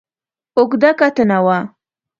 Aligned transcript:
اوږده 0.57 0.89
کتنه 0.99 1.37
وه. 1.45 1.57